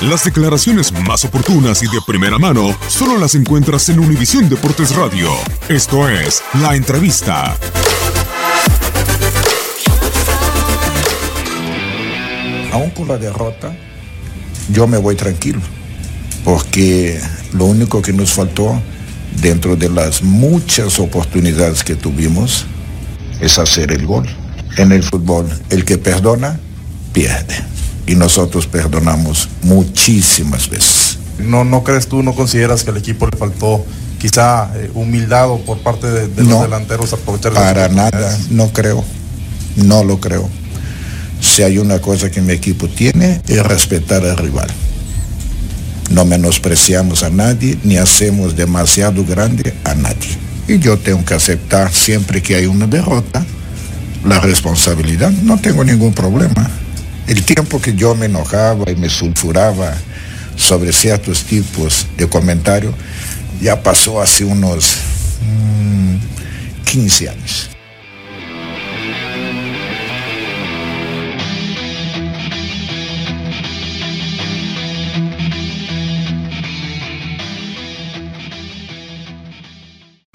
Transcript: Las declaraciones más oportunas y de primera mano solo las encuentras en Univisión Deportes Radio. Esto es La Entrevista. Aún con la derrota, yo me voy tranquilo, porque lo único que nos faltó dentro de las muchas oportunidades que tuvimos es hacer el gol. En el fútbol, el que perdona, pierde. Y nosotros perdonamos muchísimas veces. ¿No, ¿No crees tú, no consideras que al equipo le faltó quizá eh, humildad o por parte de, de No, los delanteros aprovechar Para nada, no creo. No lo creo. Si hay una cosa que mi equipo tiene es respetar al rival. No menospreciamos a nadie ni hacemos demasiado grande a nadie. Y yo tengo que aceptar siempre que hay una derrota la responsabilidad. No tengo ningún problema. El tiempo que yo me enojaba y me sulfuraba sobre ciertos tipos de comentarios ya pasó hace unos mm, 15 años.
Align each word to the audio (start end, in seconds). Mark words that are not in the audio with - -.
Las 0.00 0.22
declaraciones 0.22 0.92
más 0.92 1.24
oportunas 1.24 1.82
y 1.82 1.86
de 1.86 2.00
primera 2.06 2.38
mano 2.38 2.72
solo 2.86 3.18
las 3.18 3.34
encuentras 3.34 3.88
en 3.88 3.98
Univisión 3.98 4.48
Deportes 4.48 4.94
Radio. 4.94 5.28
Esto 5.68 6.08
es 6.08 6.40
La 6.62 6.76
Entrevista. 6.76 7.56
Aún 12.72 12.90
con 12.90 13.08
la 13.08 13.18
derrota, 13.18 13.76
yo 14.68 14.86
me 14.86 14.98
voy 14.98 15.16
tranquilo, 15.16 15.60
porque 16.44 17.20
lo 17.52 17.64
único 17.64 18.00
que 18.00 18.12
nos 18.12 18.32
faltó 18.32 18.80
dentro 19.40 19.74
de 19.74 19.88
las 19.88 20.22
muchas 20.22 21.00
oportunidades 21.00 21.82
que 21.82 21.96
tuvimos 21.96 22.66
es 23.40 23.58
hacer 23.58 23.90
el 23.90 24.06
gol. 24.06 24.28
En 24.76 24.92
el 24.92 25.02
fútbol, 25.02 25.48
el 25.70 25.84
que 25.84 25.98
perdona, 25.98 26.60
pierde. 27.12 27.77
Y 28.08 28.16
nosotros 28.16 28.66
perdonamos 28.66 29.48
muchísimas 29.62 30.68
veces. 30.68 31.18
¿No, 31.38 31.62
¿No 31.62 31.84
crees 31.84 32.08
tú, 32.08 32.24
no 32.24 32.34
consideras 32.34 32.82
que 32.82 32.90
al 32.90 32.96
equipo 32.96 33.26
le 33.26 33.36
faltó 33.36 33.84
quizá 34.18 34.72
eh, 34.74 34.90
humildad 34.94 35.50
o 35.50 35.58
por 35.58 35.78
parte 35.78 36.08
de, 36.08 36.26
de 36.26 36.42
No, 36.42 36.50
los 36.50 36.62
delanteros 36.62 37.12
aprovechar 37.12 37.52
Para 37.52 37.88
nada, 37.88 38.36
no 38.50 38.72
creo. 38.72 39.04
No 39.76 40.02
lo 40.02 40.18
creo. 40.18 40.48
Si 41.40 41.62
hay 41.62 41.78
una 41.78 42.00
cosa 42.00 42.30
que 42.30 42.40
mi 42.40 42.52
equipo 42.52 42.88
tiene 42.88 43.40
es 43.46 43.62
respetar 43.64 44.24
al 44.24 44.36
rival. 44.36 44.68
No 46.10 46.24
menospreciamos 46.24 47.22
a 47.22 47.30
nadie 47.30 47.78
ni 47.84 47.98
hacemos 47.98 48.56
demasiado 48.56 49.24
grande 49.24 49.74
a 49.84 49.94
nadie. 49.94 50.36
Y 50.66 50.78
yo 50.78 50.98
tengo 50.98 51.24
que 51.24 51.34
aceptar 51.34 51.92
siempre 51.92 52.42
que 52.42 52.56
hay 52.56 52.66
una 52.66 52.86
derrota 52.86 53.44
la 54.24 54.40
responsabilidad. 54.40 55.30
No 55.30 55.58
tengo 55.58 55.84
ningún 55.84 56.12
problema. 56.12 56.68
El 57.28 57.44
tiempo 57.44 57.78
que 57.78 57.94
yo 57.94 58.14
me 58.14 58.24
enojaba 58.24 58.90
y 58.90 58.96
me 58.96 59.10
sulfuraba 59.10 59.94
sobre 60.56 60.94
ciertos 60.94 61.44
tipos 61.44 62.06
de 62.16 62.26
comentarios 62.26 62.94
ya 63.60 63.82
pasó 63.82 64.22
hace 64.22 64.46
unos 64.46 64.96
mm, 65.42 66.16
15 66.84 67.28
años. 67.28 67.70